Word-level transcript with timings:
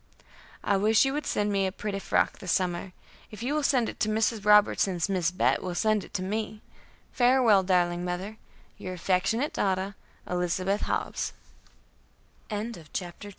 "I 0.63 0.77
wish 0.77 1.05
you 1.05 1.13
would 1.13 1.27
send 1.27 1.51
me 1.51 1.67
a 1.67 1.71
pretty 1.71 1.99
frock 1.99 2.39
this 2.39 2.51
summer; 2.53 2.91
if 3.29 3.43
you 3.43 3.53
will 3.53 3.61
send 3.61 3.87
it 3.87 3.99
to 3.99 4.09
Mrs. 4.09 4.43
Robertson's 4.45 5.07
Miss 5.07 5.29
Bet 5.29 5.61
will 5.61 5.75
send 5.75 6.03
it 6.03 6.11
to 6.15 6.23
me. 6.23 6.63
"Farewell, 7.11 7.61
darling 7.61 8.03
mother. 8.03 8.37
"Your 8.79 8.95
affectionate 8.95 9.53
daughter, 9.53 9.93
"ELIZABETH 10.25 10.81
HOBBS." 10.87 11.33
[Footnote 12.49 12.49
A: 12.49 12.55
March, 12.55 12.77
1868. 12.79 13.29